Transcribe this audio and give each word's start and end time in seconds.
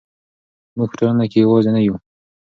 موږ 0.77 0.87
په 0.91 0.95
ټولنه 0.99 1.25
کې 1.31 1.37
یوازې 1.45 1.71
نه 1.75 1.81
یو. 1.87 1.95